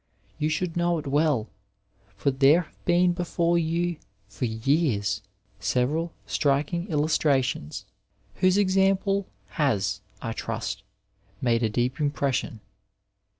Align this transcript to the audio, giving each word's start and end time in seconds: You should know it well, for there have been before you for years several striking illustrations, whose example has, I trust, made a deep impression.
You 0.39 0.49
should 0.49 0.75
know 0.75 0.97
it 0.97 1.05
well, 1.05 1.47
for 2.15 2.31
there 2.31 2.61
have 2.61 2.85
been 2.85 3.13
before 3.13 3.59
you 3.59 3.97
for 4.27 4.45
years 4.45 5.21
several 5.59 6.11
striking 6.25 6.87
illustrations, 6.87 7.85
whose 8.37 8.57
example 8.57 9.27
has, 9.61 10.01
I 10.19 10.33
trust, 10.33 10.81
made 11.39 11.61
a 11.61 11.69
deep 11.69 11.99
impression. 12.01 12.61